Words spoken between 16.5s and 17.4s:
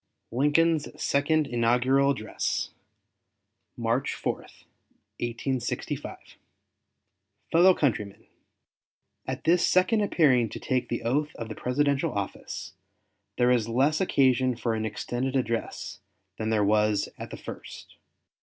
was at the